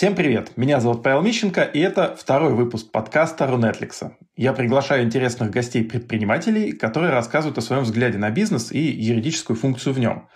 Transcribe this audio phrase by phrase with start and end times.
[0.00, 0.56] Всем привет!
[0.56, 4.16] Меня зовут Павел Мищенко, и это второй выпуск подкаста Рунетликса.
[4.34, 9.98] Я приглашаю интересных гостей-предпринимателей, которые рассказывают о своем взгляде на бизнес и юридическую функцию в
[9.98, 10.30] нем.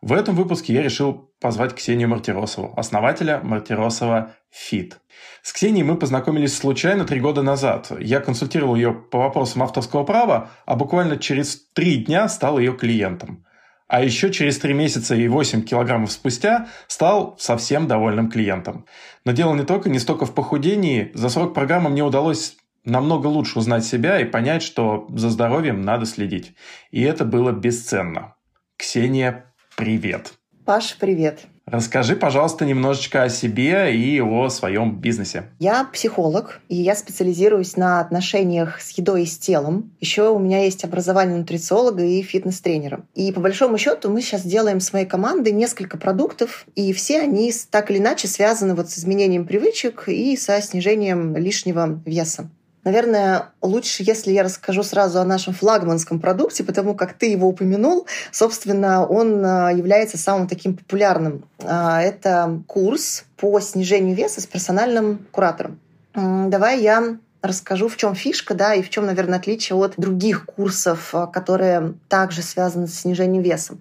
[0.00, 4.96] В этом выпуске я решил позвать Ксению Мартиросову, основателя Мартиросова Фит.
[5.42, 7.92] С Ксенией мы познакомились случайно три года назад.
[8.00, 13.44] Я консультировал ее по вопросам авторского права, а буквально через три дня стал ее клиентом.
[13.90, 18.86] А еще через три месяца и 8 килограммов спустя стал совсем довольным клиентом.
[19.24, 21.10] Но дело не только не столько в похудении.
[21.14, 26.06] За срок программы мне удалось намного лучше узнать себя и понять, что за здоровьем надо
[26.06, 26.52] следить.
[26.92, 28.36] И это было бесценно.
[28.76, 30.34] Ксения, привет.
[30.64, 31.40] Паш, привет.
[31.70, 35.44] Расскажи, пожалуйста, немножечко о себе и о своем бизнесе.
[35.60, 39.92] Я психолог, и я специализируюсь на отношениях с едой и с телом.
[40.00, 43.04] Еще у меня есть образование нутрициолога и фитнес-тренера.
[43.14, 47.52] И по большому счету мы сейчас делаем с моей командой несколько продуктов, и все они
[47.70, 52.50] так или иначе связаны вот с изменением привычек и со снижением лишнего веса.
[52.84, 58.06] Наверное, лучше, если я расскажу сразу о нашем флагманском продукте, потому как ты его упомянул.
[58.32, 61.44] Собственно, он а, является самым таким популярным.
[61.62, 65.78] А, это курс по снижению веса с персональным куратором.
[66.14, 71.14] Давай я расскажу, в чем фишка, да, и в чем, наверное, отличие от других курсов,
[71.14, 73.76] а, которые также связаны с снижением веса.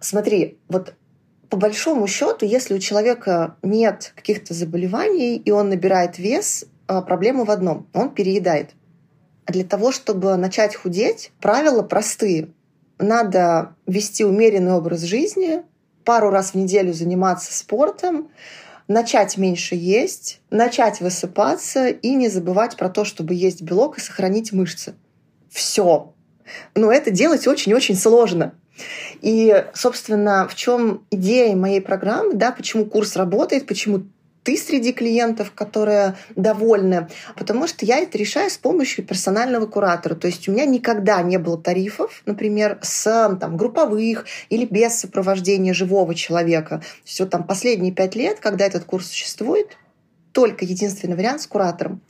[0.00, 0.94] Смотри, вот
[1.48, 7.50] по большому счету, если у человека нет каких-то заболеваний, и он набирает вес, проблема в
[7.50, 7.88] одном.
[7.92, 8.70] Он переедает.
[9.44, 12.48] А для того, чтобы начать худеть, правила простые.
[12.98, 15.62] Надо вести умеренный образ жизни,
[16.04, 18.30] пару раз в неделю заниматься спортом,
[18.88, 24.52] начать меньше есть, начать высыпаться и не забывать про то, чтобы есть белок и сохранить
[24.52, 24.94] мышцы.
[25.50, 26.14] Все.
[26.74, 28.54] Но это делать очень-очень сложно.
[29.20, 34.02] И, собственно, в чем идея моей программы, да, почему курс работает, почему
[34.46, 40.14] ты среди клиентов, которые довольны, потому что я это решаю с помощью персонального куратора.
[40.14, 45.74] То есть у меня никогда не было тарифов, например, с там, групповых или без сопровождения
[45.74, 46.80] живого человека.
[47.18, 49.76] Вот там последние пять лет, когда этот курс существует,
[50.30, 52.00] только единственный вариант с куратором.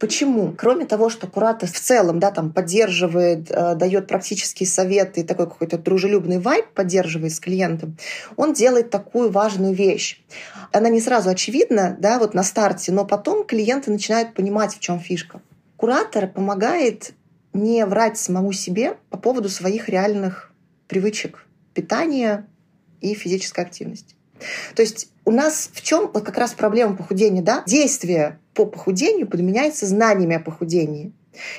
[0.00, 0.54] Почему?
[0.56, 5.76] Кроме того, что куратор в целом да, там, поддерживает, э, дает практические советы, такой какой-то
[5.76, 7.98] дружелюбный вайб поддерживает с клиентом,
[8.36, 10.22] он делает такую важную вещь.
[10.72, 14.98] Она не сразу очевидна да, вот на старте, но потом клиенты начинают понимать, в чем
[15.00, 15.42] фишка.
[15.76, 17.12] Куратор помогает
[17.52, 20.50] не врать самому себе по поводу своих реальных
[20.88, 22.46] привычек питания
[23.02, 24.14] и физической активности.
[24.74, 27.62] То есть у нас в чем вот как раз проблема похудения, да?
[27.66, 31.12] Действие по похудению подменяется знаниями о похудении.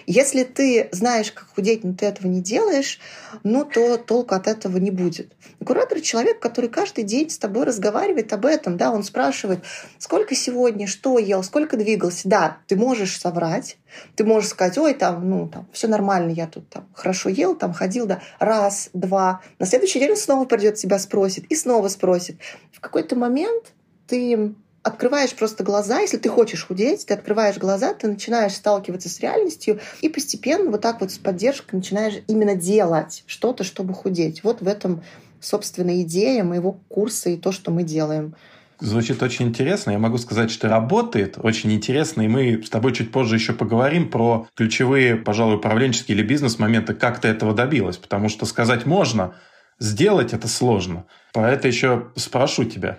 [0.05, 2.99] Если ты знаешь, как худеть, но ты этого не делаешь,
[3.43, 5.33] ну то толку от этого не будет.
[5.65, 8.77] Куратор— человек, который каждый день с тобой разговаривает об этом.
[8.77, 9.63] Да, он спрашивает,
[9.97, 12.27] сколько сегодня, что ел, сколько двигался.
[12.27, 13.77] Да, ты можешь соврать,
[14.15, 17.73] ты можешь сказать, ой, там, ну, там, все нормально, я тут там хорошо ел, там
[17.73, 19.41] ходил, да, раз, два.
[19.57, 22.37] На следующий день он снова придет тебя спросит и снова спросит.
[22.71, 23.71] В какой-то момент
[24.07, 24.53] ты
[24.83, 29.79] открываешь просто глаза, если ты хочешь худеть, ты открываешь глаза, ты начинаешь сталкиваться с реальностью
[30.01, 34.43] и постепенно вот так вот с поддержкой начинаешь именно делать что-то, чтобы худеть.
[34.43, 35.03] Вот в этом,
[35.39, 38.35] собственно, идея моего курса и то, что мы делаем.
[38.79, 39.91] Звучит очень интересно.
[39.91, 42.23] Я могу сказать, что работает очень интересно.
[42.23, 47.21] И мы с тобой чуть позже еще поговорим про ключевые, пожалуй, управленческие или бизнес-моменты, как
[47.21, 47.97] ты этого добилась.
[47.97, 49.35] Потому что сказать можно,
[49.77, 51.05] сделать это сложно.
[51.31, 52.97] Поэтому еще спрошу тебя.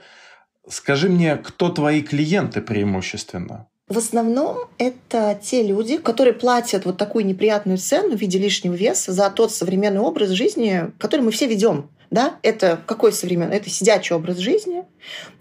[0.69, 3.69] Скажи мне, кто твои клиенты преимущественно?
[3.89, 9.12] В основном это те люди, которые платят вот такую неприятную цену в виде лишнего веса
[9.12, 11.91] за тот современный образ жизни, который мы все ведем.
[12.12, 12.37] Да?
[12.43, 13.56] Это какой современный?
[13.56, 14.84] Это сидячий образ жизни,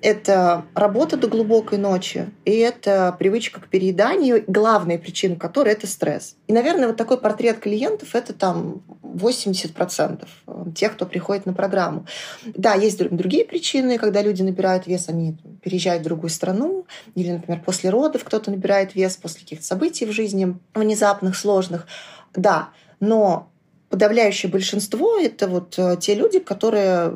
[0.02, 6.38] это работа до глубокой ночи, и это привычка к перееданию, главная причина которой— это стресс.
[6.48, 10.26] И, наверное, вот такой портрет клиентов— это там 80%
[10.74, 12.06] тех, кто приходит на программу.
[12.46, 17.62] Да, есть другие причины, когда люди набирают вес, они переезжают в другую страну, или, например,
[17.66, 21.86] после родов кто-то набирает вес, после каких-то событий в жизни внезапных, сложных.
[22.34, 22.70] Да,
[23.02, 23.51] но
[23.92, 27.14] подавляющее большинство— это вот э, те люди, которые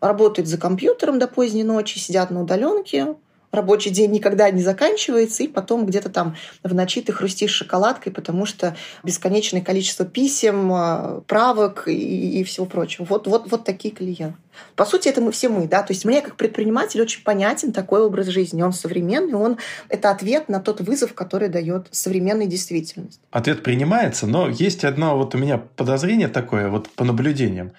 [0.00, 3.14] работают за компьютером до поздней ночи, сидят на удаленке,
[3.52, 8.46] рабочий день никогда не заканчивается, и потом где-то там в ночи ты хрустишь шоколадкой, потому
[8.46, 13.04] что бесконечное количество писем, э, правок и, и всего прочего.
[13.04, 14.36] Вот, вот, вот такие клиенты.
[14.74, 15.82] По сути, это мы все мы, да.
[15.82, 18.62] То есть мне как предприниматель очень понятен такой образ жизни.
[18.62, 19.58] Он современный, он
[19.88, 23.20] это ответ на тот вызов, который дает современная действительность.
[23.30, 27.72] Ответ принимается, но есть одно вот у меня подозрение такое, вот по наблюдениям.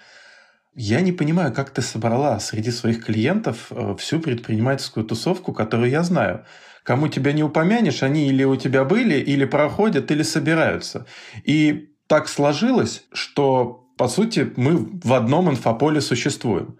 [0.75, 6.03] Я не понимаю, как ты собрала среди своих клиентов э, всю предпринимательскую тусовку, которую я
[6.03, 6.45] знаю.
[6.83, 11.05] Кому тебя не упомянешь, они или у тебя были, или проходят, или собираются.
[11.43, 16.79] И так сложилось, что, по сути, мы в одном инфополе существуем.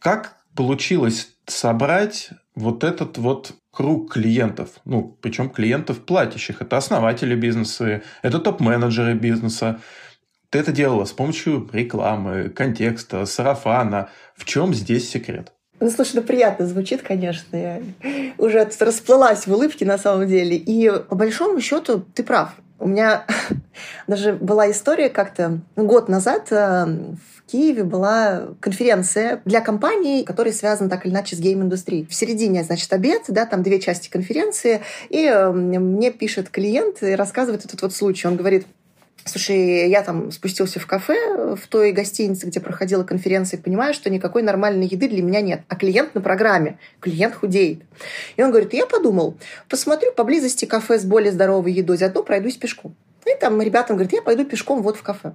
[0.00, 6.60] Как получилось собрать вот этот вот круг клиентов, ну, причем клиентов платящих.
[6.60, 9.80] Это основатели бизнеса, это топ-менеджеры бизнеса.
[10.50, 14.08] Ты это делала с помощью рекламы, контекста, сарафана.
[14.34, 15.52] В чем здесь секрет?
[15.80, 17.56] Ну, слушай, ну приятно звучит, конечно.
[17.56, 17.82] Я
[18.38, 20.56] уже расплылась в улыбке на самом деле.
[20.56, 22.54] И по большому счету ты прав.
[22.78, 23.26] У меня
[24.06, 30.88] даже была история как-то год назад э, в Киеве была конференция для компаний, которые связаны
[30.88, 32.06] так или иначе с гейм-индустрией.
[32.06, 34.80] В середине, значит, обед, да, там две части конференции,
[35.10, 38.28] и э, мне пишет клиент и рассказывает этот вот случай.
[38.28, 38.66] Он говорит,
[39.28, 44.10] Слушай, я там спустился в кафе в той гостинице, где проходила конференция, и понимаю, что
[44.10, 45.60] никакой нормальной еды для меня нет.
[45.68, 47.82] А клиент на программе, клиент худеет.
[48.36, 49.36] И он говорит, я подумал,
[49.68, 52.96] посмотрю поблизости кафе с более здоровой едой, заодно пройдусь пешком.
[53.26, 55.34] И там ребятам говорит, я пойду пешком вот в кафе.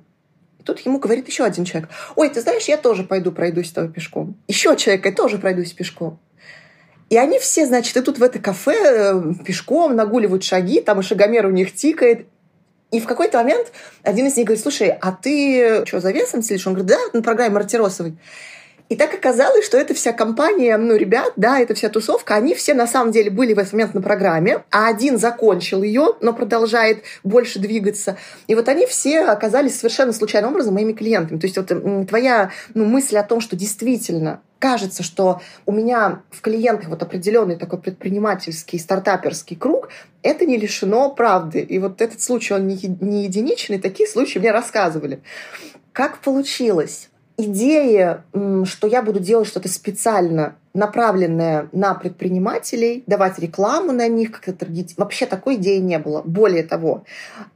[0.66, 3.92] Тут ему говорит еще один человек, ой, ты знаешь, я тоже пойду пройдусь с тобой
[3.92, 4.36] пешком.
[4.48, 6.19] Еще человек, я тоже пройдусь пешком.
[7.10, 11.45] И они все, значит, идут в это кафе э, пешком, нагуливают шаги, там и шагомер
[11.45, 12.28] у них тикает.
[12.94, 13.72] И в какой-то момент
[14.04, 16.68] один из них говорит, слушай, а ты что, за весом следишь?
[16.68, 18.16] Он говорит, да, на программе Мартиросовой.
[18.89, 22.74] И так оказалось, что эта вся компания, ну, ребят, да, эта вся тусовка, они все
[22.74, 27.03] на самом деле были в этот момент на программе, а один закончил ее, но продолжает
[27.24, 28.18] больше двигаться.
[28.47, 31.39] И вот они все оказались совершенно случайным образом моими клиентами.
[31.39, 36.39] То есть вот твоя ну, мысль о том, что действительно кажется, что у меня в
[36.39, 39.89] клиентах вот определенный такой предпринимательский, стартаперский круг,
[40.21, 41.59] это не лишено правды.
[41.59, 45.21] И вот этот случай, он не, единичный, такие случаи мне рассказывали.
[45.91, 47.09] Как получилось?
[47.38, 48.24] Идея,
[48.65, 54.68] что я буду делать что-то специально направленное на предпринимателей, давать рекламу на них, как это
[54.97, 56.21] вообще такой идеи не было.
[56.24, 57.06] Более того,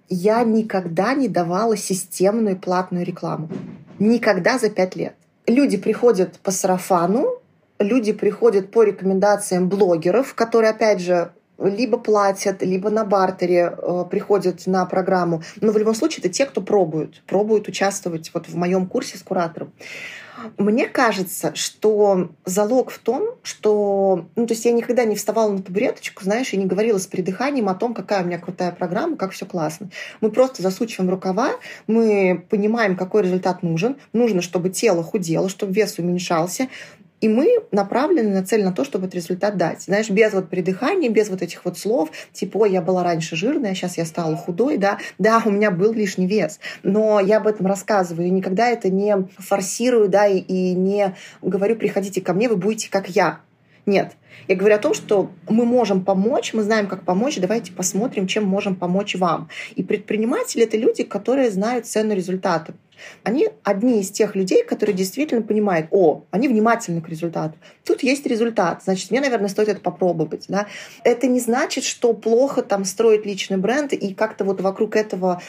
[0.09, 3.50] я никогда не давала системную платную рекламу.
[4.00, 5.15] Никогда за пять лет
[5.47, 7.39] люди приходят по сарафану,
[7.79, 14.65] люди приходят по рекомендациям блогеров, которые, опять же, либо платят, либо на бартере э, приходят
[14.68, 15.42] на программу.
[15.62, 19.24] Но в любом случае это те, кто пробуют, пробуют участвовать вот в моем курсе с
[19.24, 19.71] куратором.
[20.57, 24.27] Мне кажется, что залог в том, что...
[24.36, 27.69] Ну, то есть я никогда не вставала на табуреточку, знаешь, и не говорила с придыханием
[27.69, 29.89] о том, какая у меня крутая программа, как все классно.
[30.21, 31.53] Мы просто засучиваем рукава,
[31.88, 33.98] мы понимаем, какой результат нужен.
[34.13, 36.68] Нужно, чтобы тело худело, чтобы вес уменьшался.
[37.19, 39.81] И мы направлены, нацелены на то, чтобы этот результат дать.
[39.81, 43.74] Знаешь, без вот придыхания, без вот этих вот слов, типа, ой, я была раньше жирная,
[43.74, 46.60] сейчас я стала худой, да, да, у меня был лишний вес.
[46.84, 51.75] Но я об этом рассказываю, и никогда это не форсирую, да, и, и не говорю,
[51.75, 53.40] приходите ко мне, вы будете как я.
[53.88, 54.13] Нет.
[54.48, 58.45] Я говорю о том, что мы можем помочь, мы знаем, как помочь, давайте посмотрим, чем
[58.45, 59.50] можем помочь вам.
[59.75, 62.74] И предприниматели— это люди, которые знают цену результата.
[63.24, 67.56] Они одни из тех людей, которые действительно понимают, о, они внимательны к результату.
[67.84, 70.45] Тут есть результат, значит, мне, наверное, стоит это попробовать.
[70.48, 70.68] Да?
[71.04, 75.42] Это не значит, что плохо там строить личный бренд и как-то вот вокруг этого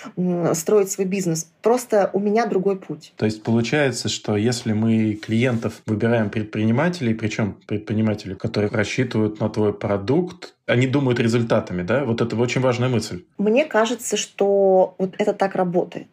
[0.53, 1.51] строить свой бизнес.
[1.63, 3.13] Просто у меня другой путь.
[3.17, 9.73] То есть получается, что если мы клиентов выбираем предпринимателей, причем предпринимателей, которые рассчитывают на твой
[9.73, 12.05] продукт, они думают результатами, да?
[12.05, 13.25] Вот это очень важная мысль.
[13.39, 16.09] Мне кажется, что вот это так работает.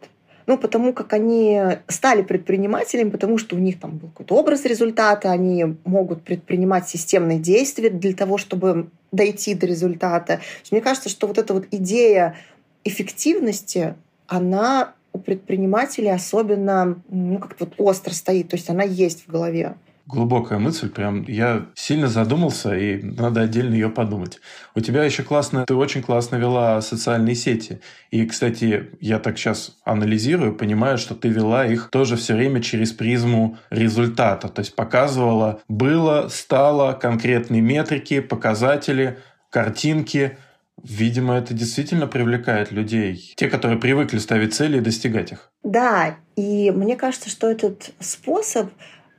[0.47, 5.31] Ну, потому как они стали предпринимателями, потому что у них там был какой-то образ результата,
[5.31, 10.41] они могут предпринимать системные действия для того, чтобы дойти до результата.
[10.71, 12.35] Мне кажется, что вот эта вот идея
[12.83, 13.95] эффективности,
[14.27, 19.75] она у предпринимателей особенно ну, как вот остро стоит, то есть она есть в голове
[20.07, 24.39] глубокая мысль, прям я сильно задумался, и надо отдельно ее подумать.
[24.75, 27.81] У тебя еще классно, ты очень классно вела социальные сети.
[28.11, 32.91] И, кстати, я так сейчас анализирую, понимаю, что ты вела их тоже все время через
[32.91, 34.47] призму результата.
[34.47, 39.17] То есть показывала, было, стало, конкретные метрики, показатели,
[39.49, 40.37] картинки.
[40.83, 43.33] Видимо, это действительно привлекает людей.
[43.37, 45.49] Те, которые привыкли ставить цели и достигать их.
[45.63, 48.69] Да, и мне кажется, что этот способ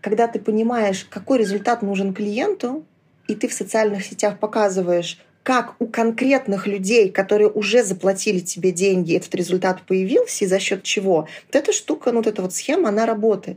[0.07, 2.85] когда ты понимаешь, какой результат нужен клиенту,
[3.27, 9.17] и ты в социальных сетях показываешь, как у конкретных людей, которые уже заплатили тебе деньги,
[9.17, 11.27] этот результат появился, и за счет чего.
[11.47, 13.57] Вот эта штука, ну вот эта вот схема, она работает.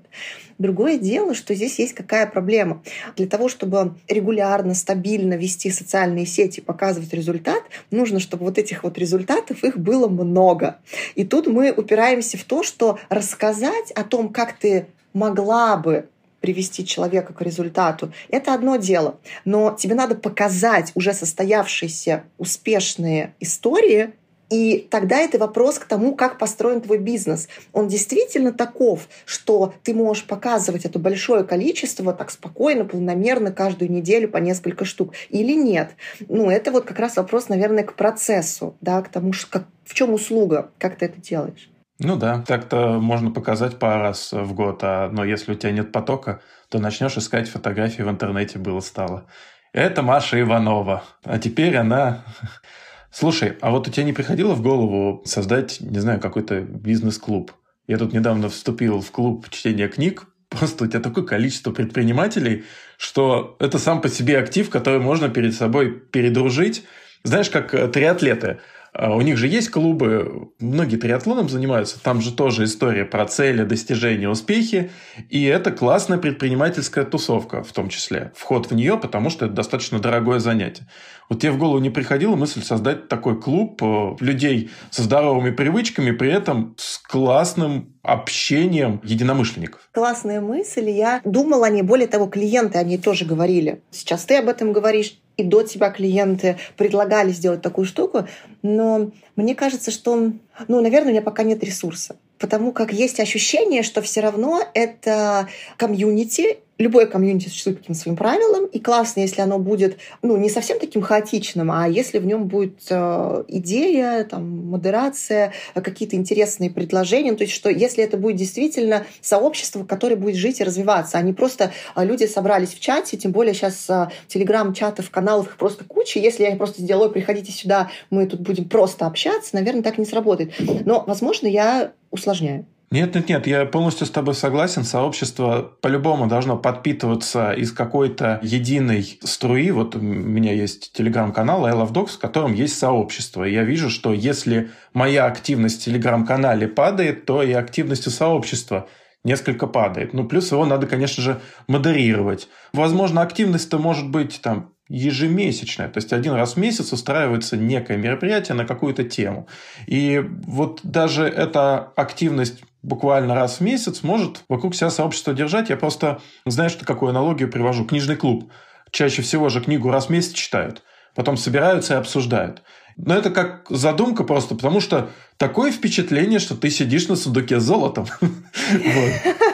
[0.58, 2.82] Другое дело, что здесь есть какая проблема.
[3.15, 8.98] Для того, чтобы регулярно, стабильно вести социальные сети, показывать результат, нужно, чтобы вот этих вот
[8.98, 10.79] результатов их было много.
[11.13, 16.86] И тут мы упираемся в то, что рассказать о том, как ты могла бы привести
[16.86, 19.19] человека к результату, это одно дело.
[19.46, 24.13] Но тебе надо показать уже состоявшиеся успешные истории,
[24.50, 27.48] и тогда это вопрос к тому, как построен твой бизнес.
[27.72, 34.27] Он действительно таков, что ты можешь показывать это большое количество так спокойно, полномерно, каждую неделю
[34.27, 35.91] по несколько штук или нет.
[36.27, 40.13] Ну, это вот как раз вопрос, наверное, к процессу, да, к тому, как, в чем
[40.13, 41.69] услуга, как ты это делаешь.
[42.01, 45.91] Ну да, так-то можно показать пару раз в год, а, но если у тебя нет
[45.91, 49.25] потока, то начнешь искать фотографии в интернете было стало.
[49.74, 51.03] Это Маша Иванова.
[51.25, 52.24] А теперь она...
[53.12, 57.51] Слушай, а вот у тебя не приходило в голову создать, не знаю, какой-то бизнес-клуб?
[57.86, 62.63] Я тут недавно вступил в клуб чтения книг, просто у тебя такое количество предпринимателей,
[62.98, 66.86] что это сам по себе актив, который можно перед собой передружить.
[67.25, 68.62] Знаешь, как э, триатлеты–
[68.93, 74.29] у них же есть клубы, многие триатлоном занимаются, там же тоже история про цели, достижения,
[74.29, 74.91] успехи,
[75.29, 78.31] и это классная предпринимательская тусовка в том числе.
[78.36, 80.88] Вход в нее, потому что это достаточно дорогое занятие.
[81.29, 86.10] Вот тебе в голову не приходила мысль создать такой клуб э, людей со здоровыми привычками,
[86.10, 89.89] при этом с классным общением единомышленников?
[89.91, 90.89] Классная мысль.
[90.89, 91.84] Я думала о ней.
[91.84, 93.81] Более того, клиенты о ней тоже говорили.
[93.91, 98.27] Сейчас ты об этом говоришь и до тебя клиенты предлагали сделать такую штуку,
[98.62, 100.31] но мне кажется, что,
[100.67, 105.48] ну, наверное, у меня пока нет ресурса, потому как есть ощущение, что все равно это
[105.77, 110.79] комьюнити, любое комьюнити существует каким-то своим правилам, и классно, если оно будет, ну, не совсем
[110.79, 117.43] таким хаотичным, а если в нем будет э, идея, там, модерация, какие-то интересные предложения, то
[117.43, 121.71] есть что если это будет действительно сообщество, которое будет жить и развиваться, а не просто
[121.95, 126.45] э, люди собрались в чате, тем более сейчас э, телеграм-чатов, каналов их просто куча, если
[126.45, 130.53] я просто сделаю, приходите сюда, мы тут будем просто общаться, наверное, так не сработает.
[130.86, 132.65] Но, возможно, я усложняю.
[132.91, 134.84] Нет, нет, нет, я полностью с тобой согласен.
[134.84, 139.69] Сообщество по-любому должно подпитываться из какой-то единой струи.
[139.69, 143.43] Вот у меня есть телеграм-канал I Love Dogs, в котором есть сообщество.
[143.43, 148.88] И я вижу, что если моя активность в телеграм-канале падает, то и активность у сообщества
[149.24, 150.13] несколько падает.
[150.13, 152.48] Ну, плюс его надо, конечно же, модерировать.
[152.74, 155.88] Возможно, активность-то может быть там ежемесячная.
[155.88, 159.48] То есть один раз в месяц устраивается некое мероприятие на какую-то тему.
[159.88, 165.69] И вот даже эта активность буквально раз в месяц может вокруг себя сообщество держать.
[165.69, 167.86] Я просто, знаешь, какую аналогию привожу?
[167.86, 168.51] Книжный клуб.
[168.91, 170.84] Чаще всего же книгу раз в месяц читают.
[171.15, 172.63] Потом собираются и обсуждают.
[172.98, 177.63] Но это как задумка просто, потому что такое впечатление, что ты сидишь на сундуке с
[177.63, 178.08] золотом.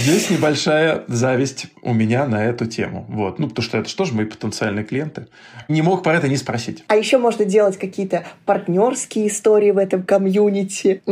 [0.00, 3.04] Здесь небольшая зависть у меня на эту тему.
[3.08, 3.38] Вот.
[3.38, 5.26] Ну, потому что это что же мои потенциальные клиенты.
[5.68, 6.84] Не мог про это не спросить.
[6.88, 11.02] А еще можно делать какие-то партнерские истории в этом комьюнити.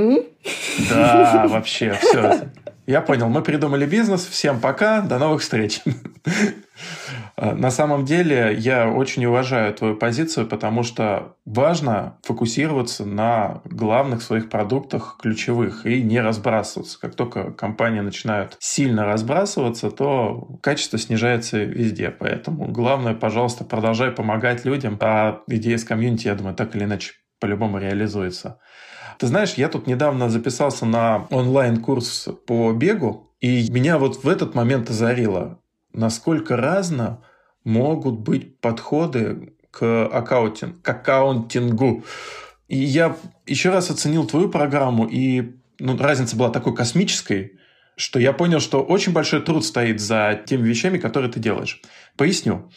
[0.90, 2.48] Да, вообще, все.
[2.88, 4.26] Я понял, мы придумали бизнес.
[4.26, 5.82] Всем пока, до новых встреч.
[7.40, 14.22] А, на самом деле я очень уважаю твою позицию, потому что важно фокусироваться на главных
[14.22, 16.98] своих продуктах ключевых и не разбрасываться.
[17.00, 22.10] Как только компания начинает сильно разбрасываться, то качество снижается везде.
[22.10, 27.12] Поэтому главное, пожалуйста, продолжай помогать людям, а идея с комьюнити, я думаю, так или иначе
[27.40, 28.58] по-любому реализуется.
[29.18, 34.54] Ты знаешь, я тут недавно записался на онлайн-курс по бегу, и меня вот в этот
[34.54, 35.60] момент озарило,
[35.92, 37.24] насколько разно
[37.64, 42.04] могут быть подходы к, аккаунтинг, к аккаунтингу.
[42.68, 47.58] И я еще раз оценил твою программу, и ну, разница была такой космической,
[47.96, 51.80] что я понял, что очень большой труд стоит за теми вещами, которые ты делаешь.
[52.16, 52.70] Поясню.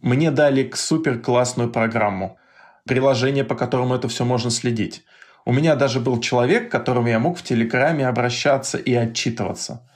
[0.00, 2.38] Мне дали супер классную программу,
[2.86, 5.04] приложение, по которому это все можно следить.
[5.46, 9.88] У меня даже был человек, к которому я мог в Телеграме обращаться и отчитываться.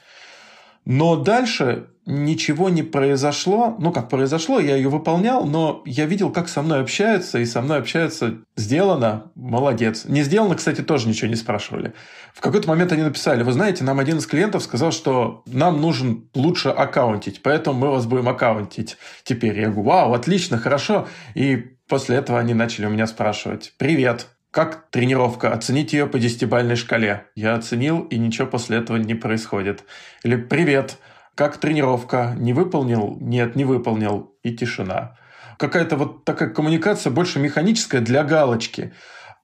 [0.85, 3.77] Но дальше ничего не произошло.
[3.81, 7.63] Ну, как произошло, я ее выполнял, но я видел, как со мной общаются, и со
[7.63, 10.05] мной общаются «сделано, молодец».
[10.07, 11.95] Не сделано, кстати, тоже ничего не спрашивали.
[12.33, 16.31] В какой-то момент они написали, вы знаете, нам один из клиентов сказал, что нам нужен
[16.33, 19.59] лучше аккаунтить, поэтому мы вас будем аккаунтить теперь.
[19.59, 21.09] Я говорю, вау, отлично, хорошо.
[21.35, 21.57] И
[21.89, 25.53] после этого они начали у меня спрашивать, привет, как тренировка?
[25.53, 27.27] Оценить ее по десятибальной шкале.
[27.37, 29.85] Я оценил, и ничего после этого не происходит.
[30.25, 30.99] Или «Привет,
[31.37, 32.35] как тренировка?
[32.37, 33.17] Не выполнил?
[33.21, 34.35] Нет, не выполнил».
[34.43, 35.17] И тишина.
[35.57, 38.93] Какая-то вот такая коммуникация больше механическая для галочки.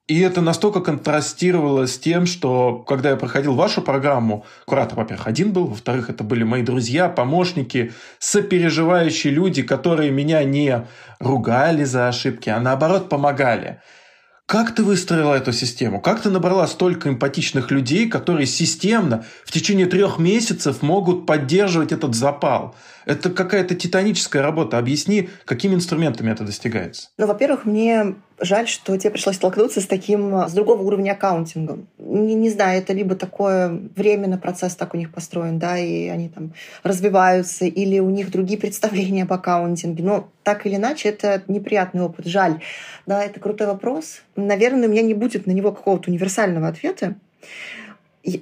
[0.07, 5.51] И это настолько контрастировало с тем, что когда я проходил вашу программу, куратор, во-первых, один
[5.51, 10.85] был, во-вторых, это были мои друзья, помощники, сопереживающие люди, которые меня не
[11.19, 13.81] ругали за ошибки, а наоборот помогали.
[14.47, 15.99] Как ты выстроила эту систему?
[15.99, 22.15] Как ты набрала столько эмпатичных людей, которые системно в течение трех месяцев могут поддерживать этот
[22.15, 22.73] запал?
[23.07, 24.77] Это какая-то титаническая работа.
[24.77, 27.07] Объясни, какими инструментами это достигается?
[27.17, 31.87] Ну, во-первых, мне жаль, что тебе пришлось столкнуться с таким, с другого уровня аккаунтингом.
[31.97, 36.27] Не, не знаю, это либо такое временно процесс так у них построен, да, и они
[36.27, 36.51] там
[36.83, 40.03] развиваются, или у них другие представления об аккаунтинге.
[40.03, 42.25] Но так или иначе, это неприятный опыт.
[42.25, 42.59] Жаль.
[43.05, 44.21] Да, это крутой вопрос.
[44.35, 47.15] Наверное, у меня не будет на него какого-то универсального ответа.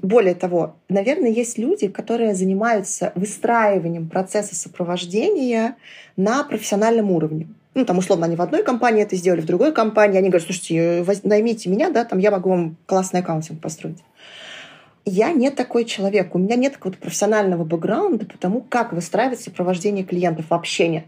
[0.01, 5.75] Более того, наверное, есть люди, которые занимаются выстраиванием процесса сопровождения
[6.17, 7.47] на профессиональном уровне.
[7.75, 10.17] Ну, там, условно, они в одной компании это сделали, в другой компании.
[10.17, 13.97] Они говорят, слушайте, наймите меня, да, там я могу вам классный аккаунтинг построить.
[15.03, 16.33] Я не такой человек.
[16.33, 20.45] У меня нет какого-то профессионального бэкграунда по тому, как выстраивать сопровождение клиентов.
[20.49, 21.05] Вообще нет.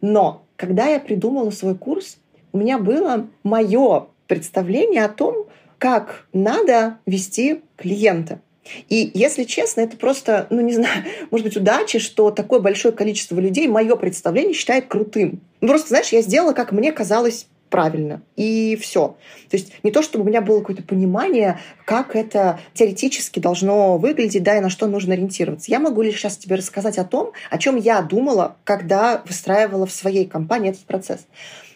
[0.00, 2.16] Но когда я придумала свой курс,
[2.52, 5.46] у меня было мое представление о том,
[5.78, 8.40] как надо вести клиента.
[8.88, 13.38] И, если честно, это просто, ну, не знаю, может быть, удача, что такое большое количество
[13.38, 15.40] людей мое представление считает крутым.
[15.60, 18.22] Ну, просто, знаешь, я сделала, как мне казалось правильно.
[18.36, 19.16] И все.
[19.50, 24.42] То есть не то, чтобы у меня было какое-то понимание, как это теоретически должно выглядеть,
[24.42, 25.70] да, и на что нужно ориентироваться.
[25.70, 29.92] Я могу лишь сейчас тебе рассказать о том, о чем я думала, когда выстраивала в
[29.92, 31.26] своей компании этот процесс.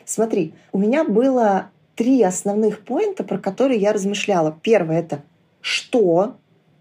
[0.04, 4.58] Смотри, у меня было три основных поинта, про которые я размышляла.
[4.62, 5.20] Первое— это
[5.60, 6.36] что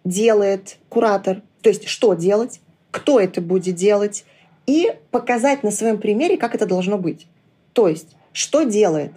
[0.06, 4.24] делает куратор, то есть что делать, кто это будет делать,
[4.66, 7.28] и показать на своем примере, как это должно быть.
[7.74, 9.12] То есть, что делает?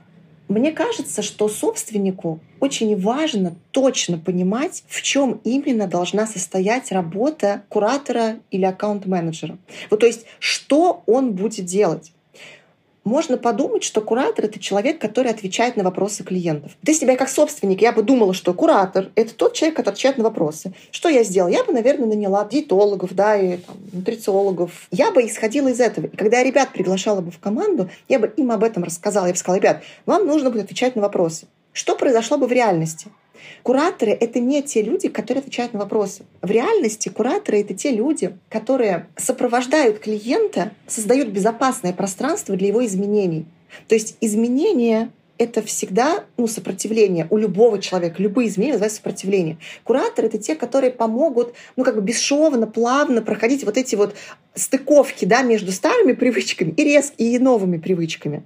[0.49, 8.41] Мне кажется, что собственнику очень важно точно понимать, в чем именно должна состоять работа куратора
[8.51, 9.57] или аккаунт-менеджера.
[9.89, 12.13] Вот, то есть, что он будет делать
[13.05, 16.73] можно подумать, что куратор— это человек, который отвечает на вопросы клиентов.
[16.85, 20.25] Ты себя как собственник, я бы думала, что куратор— это тот человек, который отвечает на
[20.25, 20.73] вопросы.
[20.91, 21.51] Что я сделала?
[21.51, 24.87] Я бы, наверное, наняла диетологов, да, и там, нутрициологов.
[24.91, 26.07] Я бы исходила из этого.
[26.07, 29.27] И когда я ребят приглашала бы в команду, я бы им об этом рассказала.
[29.27, 31.47] Я бы сказала, ребят, вам нужно будет отвечать на вопросы.
[31.73, 33.09] Что произошло бы в реальности?
[33.63, 36.25] Кураторы— это не те люди, которые отвечают на вопросы.
[36.41, 43.47] В реальности кураторы— это те люди, которые сопровождают клиента, создают безопасное пространство для его изменений.
[43.89, 48.23] То есть изменения это всегда ну, сопротивление у любого человека.
[48.23, 49.59] Любые изменения называются сопротивление.
[49.83, 54.15] Кураторы— это те, которые помогут ну, как бы бесшовно, плавно проходить вот эти вот
[54.55, 58.45] стыковки да, между старыми привычками и резкими и новыми привычками.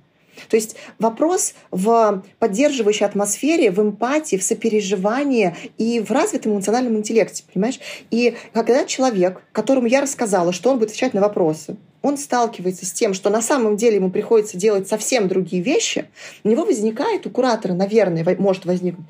[0.49, 7.45] То есть вопрос в поддерживающей атмосфере, в эмпатии, в сопереживании и в развитом эмоциональном интеллекте,
[7.53, 7.81] понимаешь?
[8.11, 12.93] И когда человек, которому я рассказала, что он будет отвечать на вопросы, он сталкивается с
[12.93, 16.09] тем, что на самом деле ему приходится делать совсем другие вещи,
[16.45, 19.07] у него возникает, у куратора, наверное, может возникнуть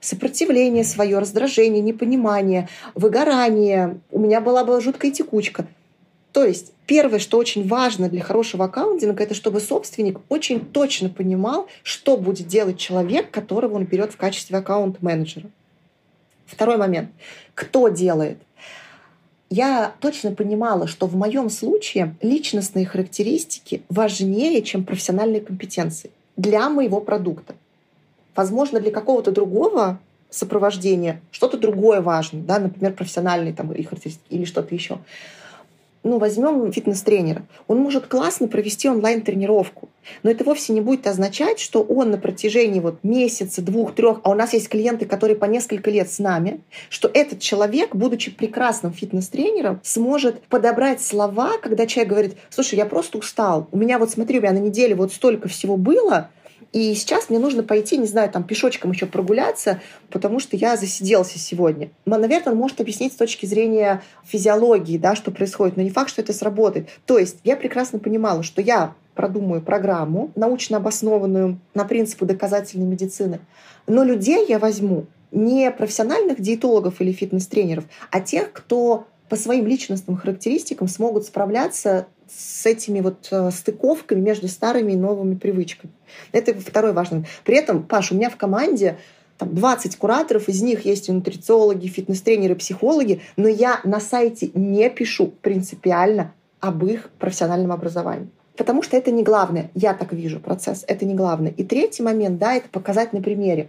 [0.00, 4.00] сопротивление свое, раздражение, непонимание, выгорание.
[4.10, 5.66] У меня была бы жуткая текучка.
[6.38, 11.66] То есть первое, что очень важно для хорошего аккаунтинга, это чтобы собственник очень точно понимал,
[11.82, 15.50] что будет делать человек, которого он берет в качестве аккаунт-менеджера.
[16.46, 17.10] Второй момент.
[17.56, 18.38] Кто делает?
[19.50, 27.00] Я точно понимала, что в моем случае личностные характеристики важнее, чем профессиональные компетенции для моего
[27.00, 27.56] продукта.
[28.36, 29.98] Возможно, для какого-то другого
[30.30, 34.98] сопровождения что-то другое важно, да, например, профессиональные там, характеристики или что-то еще
[36.08, 39.88] ну, возьмем фитнес-тренера, он может классно провести онлайн-тренировку,
[40.22, 44.30] но это вовсе не будет означать, что он на протяжении вот месяца, двух, трех, а
[44.30, 48.92] у нас есть клиенты, которые по несколько лет с нами, что этот человек, будучи прекрасным
[48.92, 54.38] фитнес-тренером, сможет подобрать слова, когда человек говорит, слушай, я просто устал, у меня вот смотри,
[54.38, 56.30] у меня на неделе вот столько всего было,
[56.72, 61.38] и сейчас мне нужно пойти, не знаю, там пешочком еще прогуляться, потому что я засиделся
[61.38, 61.90] сегодня.
[62.04, 66.20] Наверное, он может объяснить с точки зрения физиологии, да, что происходит, но не факт, что
[66.20, 66.88] это сработает.
[67.06, 73.40] То есть я прекрасно понимала, что я продумаю программу, научно обоснованную на принципу доказательной медицины,
[73.86, 80.16] но людей я возьму не профессиональных диетологов или фитнес-тренеров, а тех, кто по своим личностным
[80.16, 85.92] характеристикам смогут справляться с этими вот э, стыковками между старыми и новыми привычками.
[86.32, 87.26] Это второй важный.
[87.44, 88.98] При этом, Паш, у меня в команде
[89.38, 94.90] там 20 кураторов, из них есть и нутрициологи, фитнес-тренеры, психологи, но я на сайте не
[94.90, 98.28] пишу принципиально об их профессиональном образовании.
[98.56, 99.70] Потому что это не главное.
[99.74, 100.84] Я так вижу процесс.
[100.88, 101.52] Это не главное.
[101.56, 103.68] И третий момент, да, это показать на примере.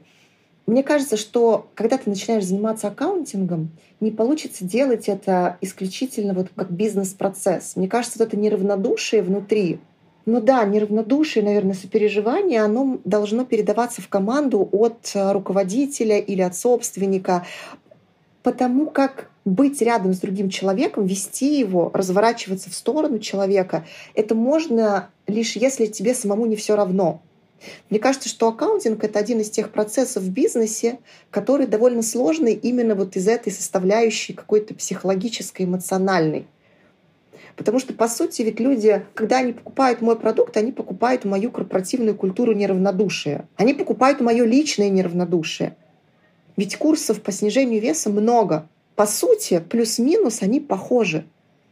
[0.70, 6.70] Мне кажется, что когда ты начинаешь заниматься аккаунтингом, не получится делать это исключительно вот как
[6.70, 7.76] бизнес-процесс.
[7.76, 9.80] Мне кажется, это неравнодушие внутри
[10.28, 16.56] Ну да, неравнодушие, наверное, сопереживание, оно должно передаваться в команду от э, руководителя или от
[16.56, 17.48] собственника,
[18.44, 25.10] потому как быть рядом с другим человеком, вести его, разворачиваться в сторону человека, это можно
[25.26, 27.24] лишь если тебе самому не все равно.
[27.90, 31.00] Мне кажется, что аккаунтинг— это один из тех процессов в бизнесе,
[31.32, 36.48] который довольно сложный именно вот из этой составляющей какой-то психологической, эмоциональной.
[37.56, 42.16] Потому что, по сути, ведь люди, когда они покупают мой продукт, они покупают мою корпоративную
[42.16, 43.50] культуру неравнодушия.
[43.58, 45.76] Они покупают мое личное неравнодушие.
[46.56, 48.70] Ведь курсов по снижению веса много.
[48.96, 51.26] По сути, плюс-минус они похожи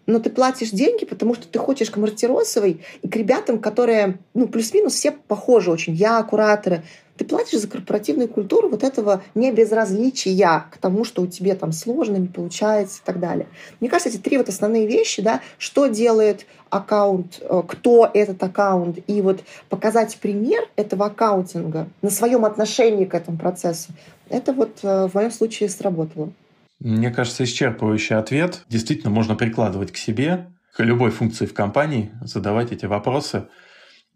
[0.08, 4.48] но ты платишь деньги, потому что ты хочешь к Мартиросовой и к ребятам, которые, ну,
[4.48, 5.94] плюс-минус все похожи очень.
[5.94, 6.84] Я, кураторы.
[7.18, 11.72] Ты платишь за корпоративную культуру вот этого не безразличия к тому, что у тебя там
[11.72, 13.48] сложно, не получается и так далее.
[13.80, 19.00] Мне кажется, эти три вот основные вещи, да, что делает аккаунт, э, кто этот аккаунт,
[19.08, 23.90] и вот показать пример этого аккаунтинга на своем отношении к этому процессу,
[24.30, 26.32] это вот э, в моем случае сработало.
[26.80, 28.66] Мне кажется, исчерпывающий ответ.
[28.70, 33.48] Действительно, можно прикладывать к себе, к любой функции в компании, задавать эти вопросы.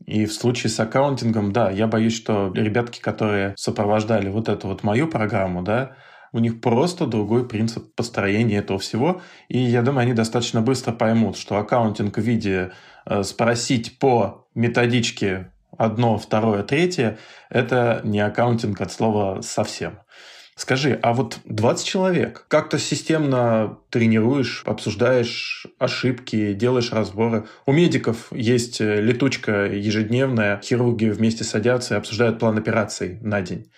[0.06, 4.84] И в случае с аккаунтингом, да, я боюсь, что ребятки, которые сопровождали вот эту вот
[4.84, 5.96] мою программу, да,
[6.34, 9.22] у них просто другой принцип построения этого всего.
[9.48, 12.72] И я думаю, они достаточно быстро поймут, что аккаунтинг в виде
[13.06, 17.18] э, спросить по методичке одно, второе, третье,
[17.50, 20.00] это не аккаунтинг от слова совсем.
[20.62, 27.48] Скажи, а вот 20 человек, как-то системно тренируешь, обсуждаешь ошибки, делаешь разборы.
[27.66, 33.72] У медиков есть э, летучка ежедневная, хирурги вместе садятся и обсуждают план операций на день.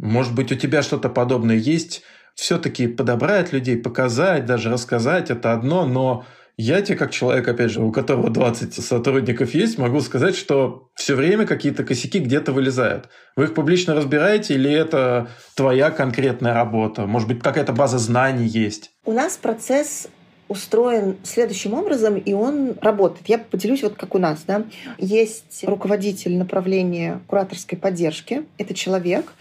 [0.00, 2.02] Может быть, у тебя что-то подобное есть?
[2.34, 6.26] Все-таки подобрать людей, показать, даже рассказать– это одно, но
[6.60, 11.14] я тебе, как человек, опять же, у которого 20 сотрудников есть, могу сказать, что все
[11.14, 13.08] время какие-то косяки где-то вылезают.
[13.36, 17.06] Вы их публично разбираете или это твоя конкретная работа?
[17.06, 18.90] Может быть, какая-то база знаний есть?
[19.04, 20.08] У нас процесс
[20.48, 23.28] устроен следующим образом, и он работает.
[23.28, 24.42] Я поделюсь вот как у нас.
[24.44, 24.64] Да?
[24.98, 28.46] Есть руководитель направления кураторской поддержки.
[28.56, 29.32] Это человек,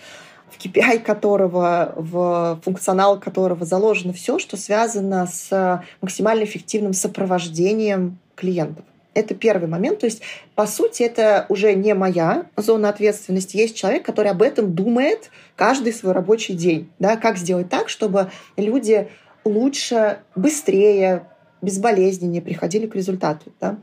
[0.57, 8.85] в KPI которого, в функционал которого заложено все, что связано с максимально эффективным сопровождением клиентов.
[9.13, 9.99] Это первый момент.
[9.99, 10.21] То есть,
[10.53, 13.57] по сути, это уже не моя зона ответственности.
[13.57, 16.89] Есть человек, который об этом думает каждый свой рабочий день.
[16.99, 19.09] Да, как сделать так, чтобы люди
[19.43, 21.27] лучше, быстрее,
[21.63, 23.51] безболезненнее приходили к результату.
[23.59, 23.77] Да?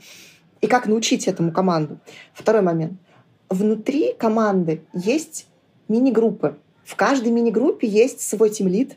[0.60, 1.98] И как научить этому команду.
[2.32, 2.94] Второй момент.
[3.48, 5.46] Внутри команды есть
[5.88, 6.56] мини-группы.
[6.84, 8.96] В каждой мини-группе есть свой тимлид.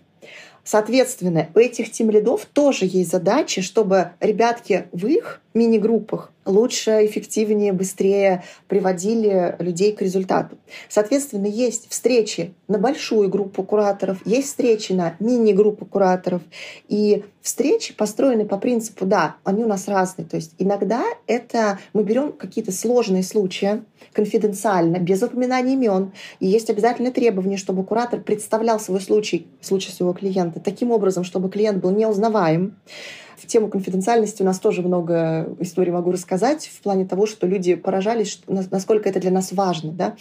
[0.63, 8.43] Соответственно, у этих тимлидов тоже есть задача, чтобы ребятки в их мини-группах лучше, эффективнее, быстрее
[8.67, 10.57] приводили людей к результату.
[10.89, 16.41] Соответственно, есть встречи на большую группу кураторов, есть встречи на мини-группу кураторов.
[16.87, 20.25] И встречи построены по принципу, да, они у нас разные.
[20.25, 26.11] То есть иногда это мы берем какие-то сложные случаи, конфиденциально, без упоминания имен.
[26.39, 31.49] И есть обязательное требование, чтобы куратор представлял свой случай, случай своего клиента, таким образом, чтобы
[31.49, 32.77] клиент был неузнаваем.
[33.37, 37.75] В тему конфиденциальности у нас тоже много историй могу рассказать в плане того, что люди
[37.75, 39.91] поражались, насколько это для нас важно.
[39.91, 40.15] Да?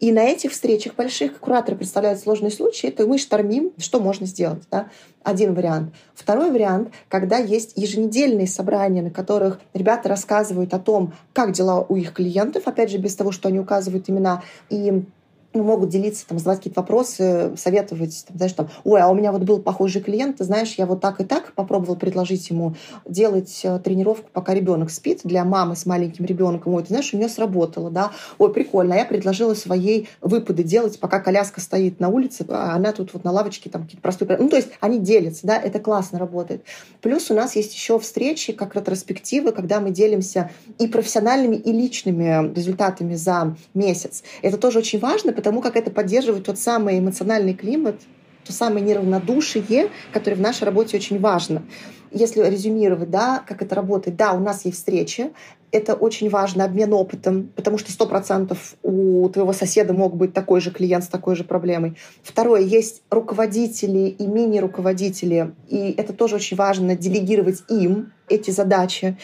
[0.00, 4.64] И на этих встречах больших кураторы представляют сложные случаи, то мы штормим, что можно сделать.
[4.70, 4.88] Да?
[5.22, 5.94] Один вариант.
[6.14, 11.94] Второй вариант, когда есть еженедельные собрания, на которых ребята рассказывают о том, как дела у
[11.94, 15.04] их клиентов, опять же, без того, что они указывают имена, и
[15.56, 19.32] ну, могут делиться, там, задавать какие-то вопросы, советовать, там, знаешь, там, ой, а у меня
[19.32, 22.74] вот был похожий клиент, ты знаешь, я вот так и так попробовал предложить ему
[23.06, 27.16] делать э, тренировку, пока ребенок спит, для мамы с маленьким ребенком, ой, ты знаешь, у
[27.16, 32.08] нее сработало, да, ой, прикольно, а я предложила своей выпады делать, пока коляска стоит на
[32.08, 35.46] улице, а она тут вот на лавочке там какие-то простые, ну, то есть они делятся,
[35.46, 36.62] да, это классно работает.
[37.00, 42.52] Плюс у нас есть еще встречи, как ретроспективы, когда мы делимся и профессиональными, и личными
[42.54, 44.22] результатами за месяц.
[44.42, 48.00] Это тоже очень важно, потому тому, как это поддерживает тот самый эмоциональный климат,
[48.44, 51.62] то самое неравнодушие, которое в нашей работе очень важно.
[52.10, 55.30] Если резюмировать, да, как это работает, да, у нас есть встречи,
[55.72, 60.60] это очень важно, обмен опытом, потому что сто процентов у твоего соседа мог быть такой
[60.60, 61.96] же клиент с такой же проблемой.
[62.22, 69.16] Второе, есть руководители и мини-руководители, и это тоже очень важно, делегировать им эти задачи.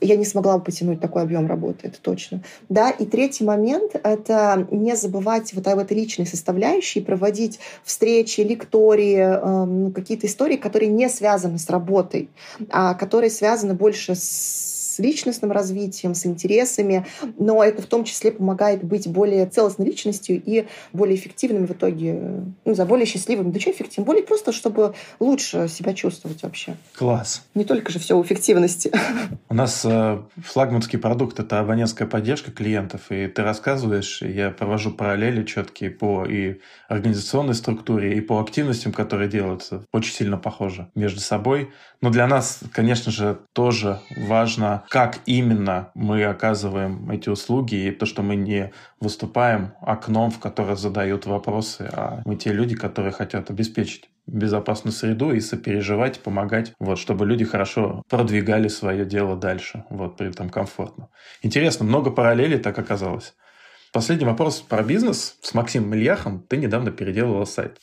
[0.00, 2.42] Я не смогла бы потянуть такой объем работы, это точно.
[2.68, 9.88] Да, и третий момент— это не забывать вот об этой личной составляющей, проводить встречи, лектории,
[9.88, 12.28] э, какие-то истории, которые не связаны с работой,
[12.70, 17.06] а которые связаны больше с с личностным развитием, с интересами,
[17.38, 22.44] но это в том числе помогает быть более целостной личностью и более эффективным в итоге,
[22.64, 26.76] ну, за более счастливым, да что эффективным, более просто, чтобы лучше себя чувствовать вообще.
[26.96, 27.44] Класс.
[27.54, 28.92] Не только же все в эффективности.
[29.48, 35.44] У нас э, флагманский продукт– это абонентская поддержка клиентов, и ты рассказываешь, я провожу параллели
[35.44, 39.84] четкие по и организационной структуре, и по активностям, которые делаются.
[39.92, 41.70] Очень сильно похожи между собой.
[42.00, 48.06] Но для нас, конечно же, тоже важно, как именно мы оказываем эти услуги, и то,
[48.06, 53.50] что мы не выступаем окном, в которое задают вопросы, а мы те люди, которые хотят
[53.50, 60.16] обеспечить безопасную среду и сопереживать, помогать, вот, чтобы люди хорошо продвигали свое дело дальше, вот,
[60.16, 61.08] при этом комфортно.
[61.42, 63.34] Интересно, много параллелей так оказалось.
[63.92, 65.36] Последний вопрос про бизнес.
[65.42, 67.78] С Максимом Ильяхом ты недавно переделывал сайт.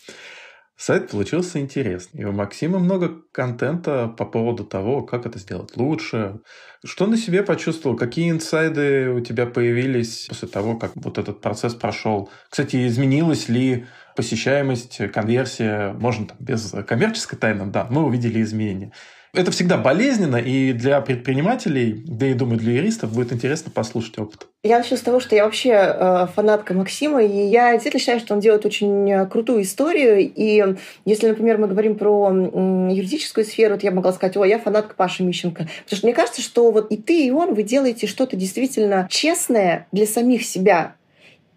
[0.79, 2.21] Сайт получился интересный.
[2.21, 6.39] И у Максима много контента по поводу того, как это сделать лучше.
[6.85, 7.97] Что на себе почувствовал?
[7.97, 12.29] Какие инсайды у тебя появились после того, как вот этот процесс прошел?
[12.49, 15.91] Кстати, изменилась ли посещаемость, конверсия?
[15.91, 18.93] Можно там без коммерческой тайны, да, мы увидели изменения.
[19.33, 24.47] Это всегда болезненно, и для предпринимателей, да и, думаю, для юристов будет интересно послушать опыт.
[24.63, 28.33] Я начну с того, что я вообще э, фанатка Максима, и я действительно считаю, что
[28.33, 30.19] он делает очень э, крутую историю.
[30.19, 34.59] И если, например, мы говорим про э, юридическую сферу, то я могла сказать, о, я
[34.59, 35.67] фанатка Паши Мищенко.
[35.83, 39.87] Потому что мне кажется, что вот и ты, и он, вы делаете что-то действительно честное
[39.91, 40.95] для самих себя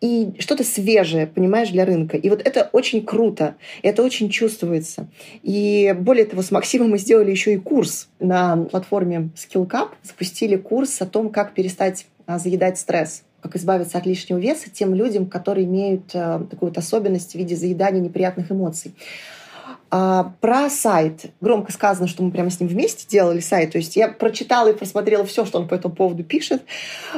[0.03, 2.17] и что-то свежее, понимаешь, для рынка.
[2.17, 5.09] И вот это очень круто, это очень чувствуется.
[5.43, 11.01] И более того, с Максимом мы сделали еще и курс на платформе SkillCap, запустили курс
[11.01, 15.67] о том, как перестать а, заедать стресс как избавиться от лишнего веса тем людям, которые
[15.67, 18.95] имеют э, такую вот особенность в виде заедания неприятных эмоций.
[19.95, 21.27] А, про сайт.
[21.43, 23.73] Громко сказано, что мы прямо с ним вместе делали сайт.
[23.73, 26.63] То есть я прочитала и просмотрела все, что он по этому поводу пишет.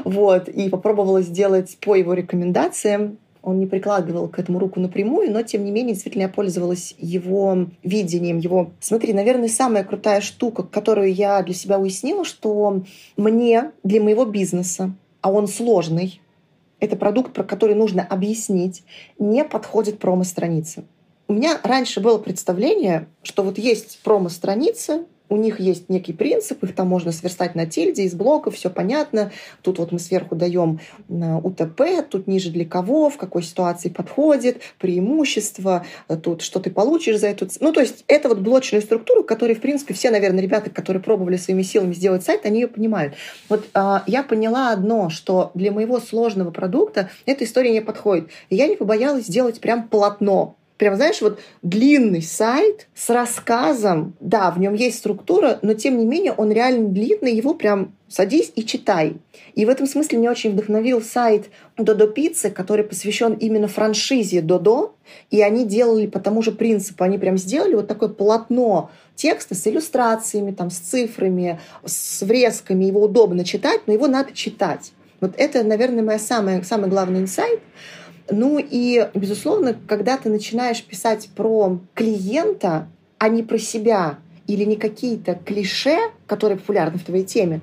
[0.03, 3.19] Вот, и попробовала сделать по его рекомендациям.
[3.43, 7.69] Он не прикладывал к этому руку напрямую, но тем не менее, действительно, я пользовалась его
[7.85, 8.73] видением, его...
[8.81, 12.83] Смотри, наверное, самая крутая штука, которую я для себя уяснила, что
[13.17, 16.21] мне, для моего бизнеса, а он сложный,
[16.81, 18.83] это продукт, про который нужно объяснить,
[19.19, 20.85] не подходит промо-страница.
[21.27, 26.75] У меня раньше было представление, что вот есть промо-страница, у них есть некий принцип, их
[26.75, 29.33] там можно сверстать на тильде из блоков, все понятно.
[29.63, 34.61] Тут вот мы сверху даем э, УТП, тут ниже для кого, в какой ситуации подходит,
[34.79, 37.49] преимущество, э, тут что ты получишь за эту...
[37.61, 41.39] Ну, то есть это вот блочная структура, которую, в принципе, все, наверное, ребята, которые пробовали
[41.39, 43.15] своими силами сделать сайт, они ее понимают.
[43.49, 48.29] Вот а, я поняла одно, что для моего сложного продукта эта история не подходит.
[48.51, 54.15] И я не побоялась сделать прям полотно Прям, знаешь, вот длинный сайт с рассказом.
[54.21, 58.53] Да, в нем есть структура, но тем не менее он реально длинный, его прям садись
[58.55, 59.17] и читай.
[59.55, 61.47] И в этом смысле меня очень вдохновил сайт
[61.79, 64.95] Додо Пиццы, который посвящен именно франшизе Додо.
[65.31, 67.03] И они делали по тому же принципу.
[67.03, 72.85] Они прям сделали вот такое полотно текста с иллюстрациями, там, с цифрами, с врезками.
[72.85, 74.93] Его удобно читать, но его надо читать.
[75.21, 77.61] Вот это, наверное, моя самая, самый главный инсайт.
[78.31, 84.77] Ну и, безусловно, когда ты начинаешь писать про клиента, а не про себя, или не
[84.77, 87.61] какие-то клише, которые популярны в твоей теме,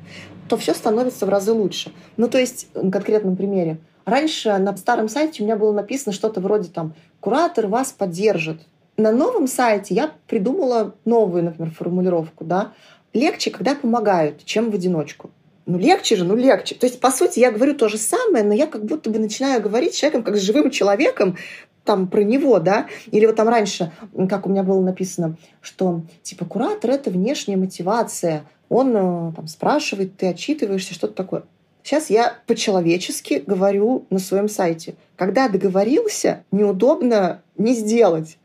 [0.50, 1.91] то все становится в разы лучше.
[2.17, 3.78] Ну, то есть, на конкретном примере.
[4.06, 8.62] Раньше на старом сайте у меня было написано что-то вроде там «Куратор вас поддержит».
[8.97, 12.74] На новом сайте я придумала новую, например, формулировку, да,
[13.13, 15.30] легче, когда помогают, чем в одиночку
[15.65, 16.76] ну легче же, ну легче.
[16.76, 19.62] То есть, по сути, я говорю то же самое, но я как будто бы начинаю
[19.62, 21.38] говорить с человеком, как с живым человеком,
[21.84, 23.91] там про него, да, или вот там раньше,
[24.30, 30.15] как у меня было написано, что типа куратор— это внешняя мотивация, он э, там спрашивает,
[30.15, 31.43] ты отчитываешься, что-то такое.
[31.84, 34.95] Сейчас я по-человечески говорю на своем сайте.
[35.15, 38.38] Когда договорился, неудобно не сделать.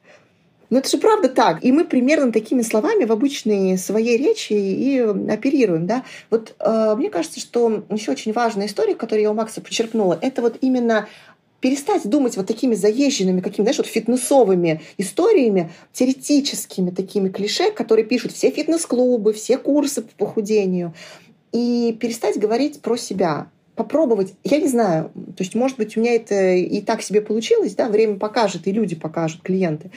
[0.71, 1.65] Но это же правда так.
[1.65, 5.87] И мы примерно такими словами в обычной своей речи и оперируем.
[5.87, 6.05] Да?
[6.31, 10.43] Вот э, мне кажется, что еще очень важная история, которую я у Макса почерпнула, это
[10.43, 11.09] вот именно
[11.61, 18.33] перестать думать вот такими заезженными, какими, знаешь, вот фитнесовыми историями, теоретическими такими клише, которые пишут
[18.33, 20.95] все фитнес-клубы, все курсы по похудению,
[21.53, 26.15] и перестать говорить про себя, попробовать, я не знаю, то есть, может быть, у меня
[26.15, 29.91] это и так себе получилось, да, время покажет, и люди покажут, клиенты,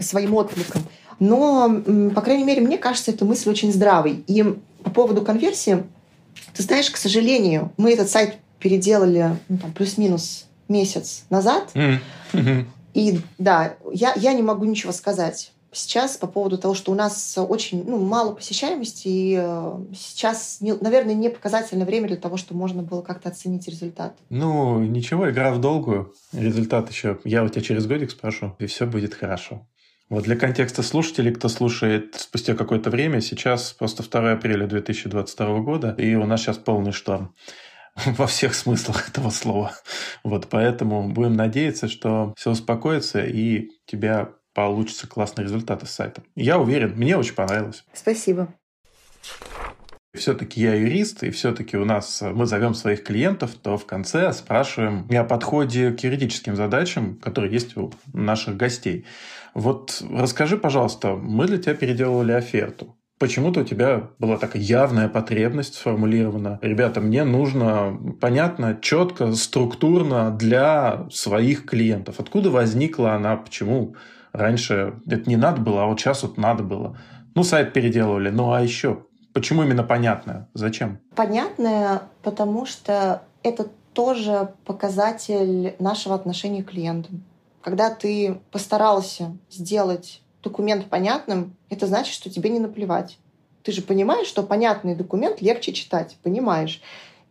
[0.00, 0.82] своим откликом.
[1.20, 1.82] Но,
[2.14, 4.24] по крайней мере, мне кажется, эта мысль очень здравой.
[4.26, 4.44] И
[4.82, 5.82] по поводу конверсии,
[6.54, 11.70] ты знаешь, к сожалению, мы этот сайт переделали ну, там, плюс-минус месяц назад.
[11.74, 12.64] Mm-hmm.
[12.94, 15.52] И да, я, я не могу ничего сказать.
[15.72, 21.14] Сейчас по поводу того, что у нас очень ну, мало посещаемости, и э, сейчас, наверное,
[21.14, 24.16] не показательное время для того, чтобы можно было как-то оценить результат.
[24.30, 26.14] Ну, ничего, игра в долгую.
[26.32, 27.18] Результат еще.
[27.24, 29.66] Я у тебя через годик спрошу, и все будет хорошо.
[30.08, 35.94] Вот для контекста слушателей, кто слушает спустя какое-то время, сейчас просто 2 апреля 2022 года,
[35.98, 37.34] и у нас сейчас полный шторм
[38.06, 39.72] во всех смыслах этого слова.
[40.24, 46.24] Вот поэтому будем надеяться, что все успокоится и тебя получится классный результат с сайтом.
[46.34, 47.84] Я уверен, мне очень понравилось.
[47.92, 48.48] Спасибо.
[50.12, 55.06] Все-таки я юрист, и все-таки у нас мы зовем своих клиентов, то в конце спрашиваем
[55.12, 59.06] о подходе к юридическим задачам, которые есть у наших гостей.
[59.54, 62.96] Вот расскажи, пожалуйста, мы для тебя переделывали оферту.
[63.20, 66.58] Почему-то у тебя была такая явная потребность сформулирована.
[66.62, 72.18] Ребята, мне нужно понятно, четко, структурно для своих клиентов.
[72.18, 73.94] Откуда возникла она, почему
[74.32, 76.96] раньше это не надо было, а вот сейчас вот надо было.
[77.34, 78.30] Ну, сайт переделывали.
[78.30, 79.04] Ну, а еще
[79.38, 80.48] Почему именно понятное?
[80.54, 80.98] Зачем?
[81.14, 87.24] Понятное, потому что это тоже показатель нашего отношения к клиентам.
[87.62, 93.18] Когда ты постарался сделать документ понятным, это значит, что тебе не наплевать.
[93.62, 96.80] Ты же понимаешь, что понятный документ легче читать, понимаешь.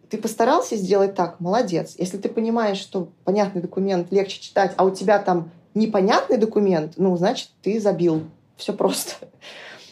[0.10, 1.96] Ты постарался сделать так, молодец.
[1.98, 7.16] Если ты понимаешь, что понятный документ легче читать, а у тебя там непонятный документ, ну,
[7.18, 8.24] значит, ты забил.
[8.56, 9.28] Все просто.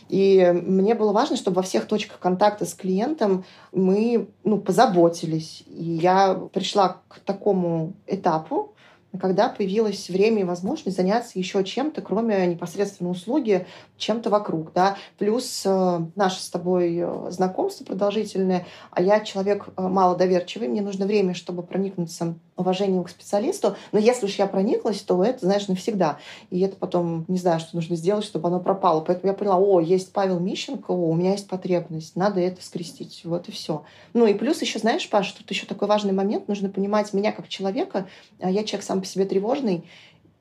[0.10, 5.64] И мне было важно, чтобы во всех точках контакта с клиентом мы ну, позаботились.
[5.68, 8.75] И я пришла к такому этапу,
[9.20, 13.66] когда появилось время и возможность заняться еще чем-то, кроме непосредственно услуги,
[13.98, 14.74] чем-то вокруг.
[14.74, 14.98] Да?
[15.18, 21.06] Плюс э, наше с тобой э, знакомство продолжительное, а я человек э, малодоверчивый, мне нужно
[21.06, 23.76] время, чтобы проникнуться уважением к специалисту.
[23.92, 26.20] Но если уж я прониклась, то это, знаешь, навсегда.
[26.50, 29.02] И это потом, не знаю, что нужно сделать, чтобы оно пропало.
[29.02, 33.22] Поэтому я поняла, о, есть Павел Мищенко, о, у меня есть потребность, надо это скрестить.
[33.26, 33.84] Вот и все.
[34.14, 37.48] Ну и плюс еще, знаешь, Паш, тут еще такой важный момент, нужно понимать меня как
[37.48, 38.08] человека.
[38.40, 39.86] А я человек сам по себе тревожный,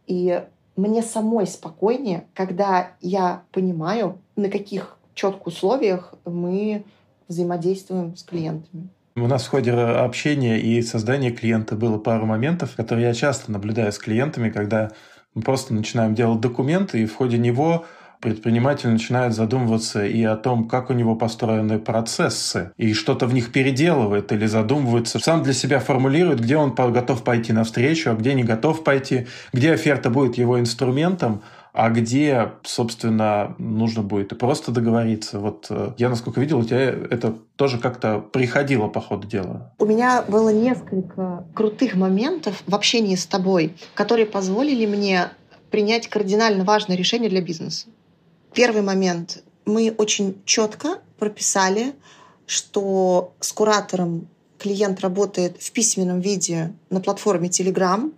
[0.06, 0.42] и
[0.76, 6.84] мне самой спокойнее, когда я понимаю, на каких четких условиях мы
[7.28, 8.88] взаимодействуем с клиентами.
[9.16, 13.92] У нас в ходе общения и создания клиента было пару моментов, которые я часто наблюдаю
[13.92, 14.90] с клиентами, когда
[15.34, 17.84] мы просто начинаем делать документы, и в ходе него
[18.24, 23.52] предприниматель начинает задумываться и о том, как у него построены процессы, и что-то в них
[23.52, 28.42] переделывает или задумывается, сам для себя формулирует, где он готов пойти навстречу, а где не
[28.42, 31.42] готов пойти, где оферта будет его инструментом,
[31.74, 35.38] а где, собственно, нужно будет и просто договориться.
[35.38, 39.72] Вот э, я, насколько видел, у тебя это тоже как-то приходило по ходу дела.
[39.78, 45.28] У меня было несколько крутых моментов в общении с тобой, которые позволили мне
[45.70, 47.88] принять кардинально важное решение для бизнеса.
[48.54, 49.42] Первый момент.
[49.64, 51.94] Мы очень четко прописали,
[52.46, 58.12] что с куратором клиент работает в письменном виде на платформе Telegram,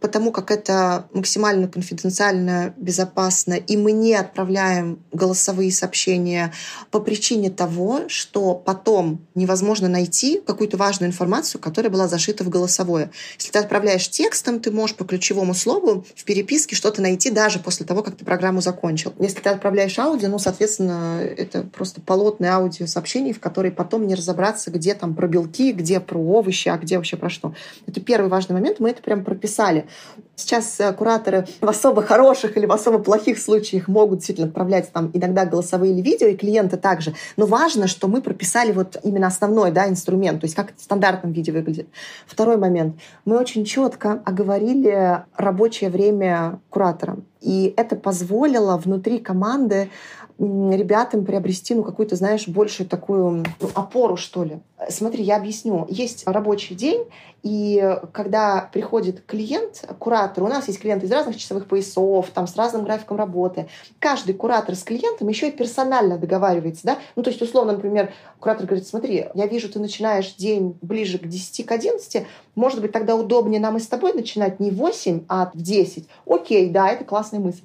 [0.00, 6.52] потому как это максимально конфиденциально, безопасно, и мы не отправляем голосовые сообщения
[6.90, 13.10] по причине того, что потом невозможно найти какую-то важную информацию, которая была зашита в голосовое.
[13.38, 17.86] Если ты отправляешь текстом, ты можешь по ключевому слову в переписке что-то найти даже после
[17.86, 19.12] того, как ты программу закончил.
[19.18, 24.14] Если ты отправляешь аудио, ну, соответственно, это просто полотное аудио сообщений, в которые потом не
[24.14, 27.54] разобраться, где там про белки, где про овощи, а где вообще про что.
[27.86, 28.80] Это первый важный момент.
[28.80, 29.87] Мы это прям прописали.
[30.36, 35.10] Сейчас э, кураторы в особо хороших или в особо плохих случаях могут действительно отправлять там
[35.12, 37.14] иногда голосовые или видео, и клиенты также.
[37.36, 40.82] Но важно, что мы прописали вот именно основной да, инструмент, то есть как это в
[40.82, 41.88] стандартном виде выглядит.
[42.26, 42.96] Второй момент.
[43.24, 47.18] Мы очень четко оговорили рабочее время куратора.
[47.40, 49.90] И это позволило внутри команды
[50.38, 54.60] ребятам приобрести, ну, какую-то, знаешь, большую такую ну, опору, что ли.
[54.88, 55.86] Смотри, я объясню.
[55.90, 57.04] Есть рабочий день,
[57.42, 62.56] и когда приходит клиент, куратор, у нас есть клиенты из разных часовых поясов, там, с
[62.56, 63.68] разным графиком работы.
[63.98, 66.98] Каждый куратор с клиентом еще и персонально договаривается, да?
[67.16, 71.26] Ну, то есть, условно, например, куратор говорит, смотри, я вижу, ты начинаешь день ближе к
[71.26, 75.24] 10, к 11, может быть, тогда удобнее нам и с тобой начинать не в 8,
[75.28, 76.08] а в 10.
[76.26, 77.62] Окей, да, это классная мысль.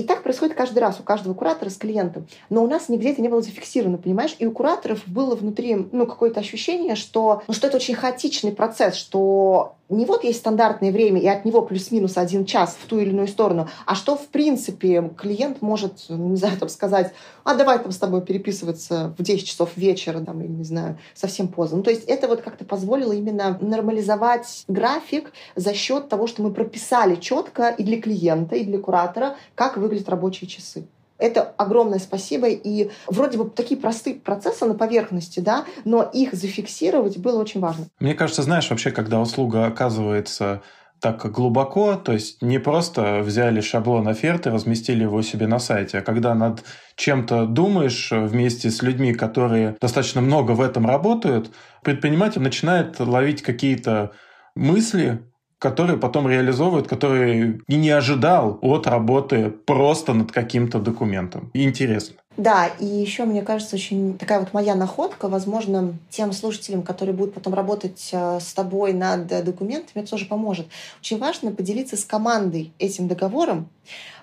[0.00, 2.26] И так происходит каждый раз у каждого куратора с клиентом.
[2.48, 4.34] Но у нас нигде это не было зафиксировано, понимаешь?
[4.38, 8.94] И у кураторов было внутри ну, какое-то ощущение, что, ну, что это очень хаотичный процесс,
[8.94, 13.10] что не вот есть стандартное время, и от него плюс-минус один час в ту или
[13.10, 17.12] иную сторону, а что, в принципе, клиент может, не знаю, там сказать,
[17.42, 21.48] а давай там с тобой переписываться в 10 часов вечера, там, или, не знаю, совсем
[21.48, 21.78] поздно.
[21.78, 26.52] Ну, то есть это вот как-то позволило именно нормализовать график за счет того, что мы
[26.52, 30.86] прописали четко и для клиента, и для куратора, как вы выглядят рабочие часы.
[31.18, 32.48] Это огромное спасибо.
[32.48, 37.86] И вроде бы такие простые процессы на поверхности, да, но их зафиксировать было очень важно.
[37.98, 40.62] Мне кажется, знаешь, вообще, когда услуга оказывается
[41.00, 46.02] так глубоко, то есть не просто взяли шаблон оферты, разместили его себе на сайте, а
[46.02, 46.62] когда над
[46.96, 51.50] чем-то думаешь вместе с людьми, которые достаточно много в этом работают,
[51.82, 54.12] предприниматель начинает ловить какие-то
[54.54, 55.22] мысли,
[55.60, 61.50] которые потом реализовывают, которые и не ожидал от работы просто над каким-то документом.
[61.52, 62.16] Интересно.
[62.38, 67.34] Да, и еще, мне кажется, очень такая вот моя находка, возможно, тем слушателям, которые будут
[67.34, 70.66] потом работать э, с тобой над документами, это тоже поможет.
[71.00, 73.68] Очень важно поделиться с командой этим договором,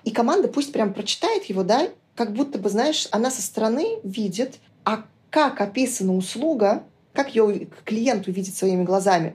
[0.02, 4.56] и команда пусть прям прочитает его, да, как будто бы, знаешь, она со стороны видит,
[4.84, 6.82] а как описана услуга,
[7.18, 9.34] как ее клиент увидит своими глазами.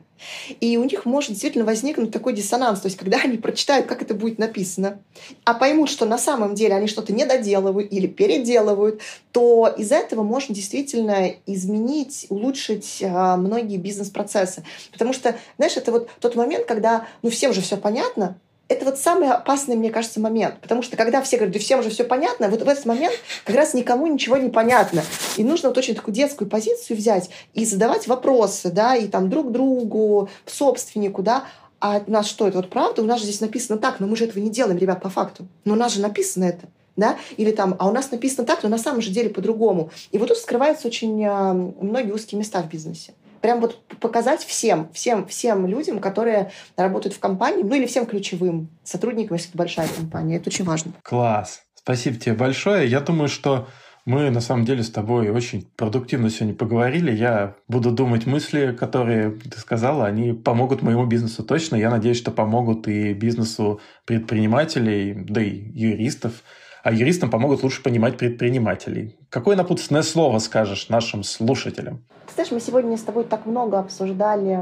[0.61, 2.79] И у них может действительно возникнуть такой диссонанс.
[2.79, 5.01] То есть, когда они прочитают, как это будет написано,
[5.43, 9.01] а поймут, что на самом деле они что-то не доделывают или переделывают,
[9.33, 14.63] то из этого можно действительно изменить, улучшить э, многие бизнес-процессы.
[14.93, 18.37] Потому что, знаешь, это вот тот момент, когда ну, всем же все понятно,
[18.73, 20.59] это вот самый опасный, мне кажется, момент.
[20.61, 23.13] Потому что когда все говорят, да всем уже все понятно, вот в этот момент
[23.45, 25.03] как раз никому ничего не понятно.
[25.37, 29.51] И нужно вот очень такую детскую позицию взять и задавать вопросы, да, и там друг
[29.51, 31.45] другу, собственнику, да,
[31.79, 33.01] а у нас что, это вот правда?
[33.01, 35.45] У нас же здесь написано так, но мы же этого не делаем, ребят, по факту.
[35.65, 36.67] Но у нас же написано это.
[36.95, 37.17] Да?
[37.37, 39.89] Или там, а у нас написано так, но на самом же деле по-другому.
[40.11, 43.13] И вот тут скрываются очень а, многие узкие места в бизнесе
[43.43, 48.69] прям вот показать всем, всем, всем людям, которые работают в компании, ну или всем ключевым
[48.85, 50.37] сотрудникам, если это большая компания.
[50.37, 50.93] Это очень важно.
[51.03, 51.61] Класс.
[51.75, 52.89] Спасибо тебе большое.
[52.89, 53.67] Я думаю, что
[54.05, 57.11] мы на самом деле с тобой очень продуктивно сегодня поговорили.
[57.11, 61.75] Я буду думать мысли, которые ты сказала, они помогут моему бизнесу точно.
[61.75, 66.43] Я надеюсь, что помогут и бизнесу предпринимателей, да и юристов.
[66.83, 69.15] А юристам помогут лучше понимать предпринимателей.
[69.29, 72.03] Какое напутственное слово скажешь нашим слушателям?
[72.35, 74.59] Знаешь, мы сегодня с тобой так много обсуждали,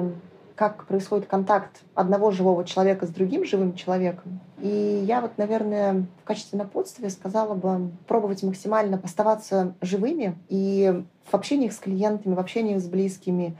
[0.55, 4.39] как происходит контакт одного живого человека с другим живым человеком.
[4.59, 11.33] И я вот, наверное, в качестве напутствия сказала бы пробовать максимально оставаться живыми и в
[11.33, 13.57] общениях с клиентами, в общениях с близкими,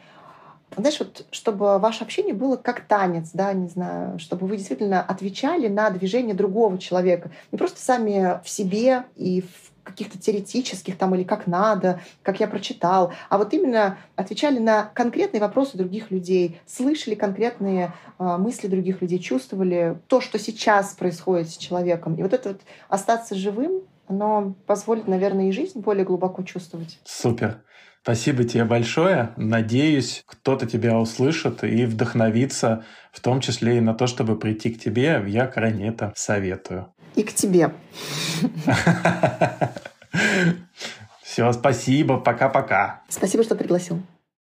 [0.78, 5.68] знаешь, вот чтобы ваше общение было как танец, да, не знаю, чтобы вы действительно отвечали
[5.68, 7.32] на движение другого человека.
[7.52, 12.48] Не просто сами в себе и в каких-то теоретических там или как надо, как я
[12.48, 19.02] прочитал, а вот именно отвечали на конкретные вопросы других людей, слышали конкретные э, мысли других
[19.02, 22.16] людей, чувствовали то, что сейчас происходит с человеком.
[22.16, 27.00] И вот это вот остаться живым, оно позволит, наверное, и жизнь более глубоко чувствовать.
[27.04, 27.62] Супер.
[28.04, 29.34] Спасибо тебе большое.
[29.38, 34.80] Надеюсь, кто-то тебя услышит и вдохновится, в том числе и на то, чтобы прийти к
[34.80, 35.24] тебе.
[35.28, 37.74] Я крайне это советую и к тебе.
[41.22, 43.02] Все, спасибо, пока-пока.
[43.10, 44.02] Спасибо, что пригласил.